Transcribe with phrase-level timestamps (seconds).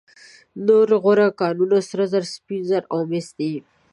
[0.65, 3.53] نور غوره کانونه سره زر، سپین زر او مس دي.